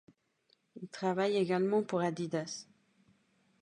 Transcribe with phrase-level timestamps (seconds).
[0.81, 2.65] Il travaille également pour Adidas.